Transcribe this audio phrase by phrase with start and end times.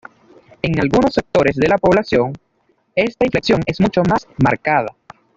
[0.63, 2.33] En algunos sectores de la población
[2.95, 4.95] esta inflexión es mucho más marcada.